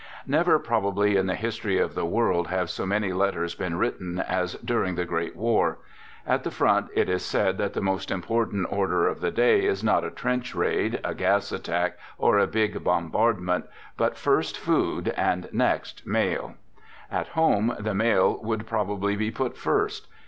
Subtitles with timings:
[0.25, 4.55] Never probably in the history of the world have so many letters been written as
[4.65, 5.77] during the great war,
[6.25, 9.63] At the front, it is said that the most impor tant order of the day
[9.63, 15.09] is not a trench raid, a gas attack, or a big bombardment, but, first, food,
[15.09, 16.55] and next the mail.
[17.11, 20.07] At home, the mail would probably be put first.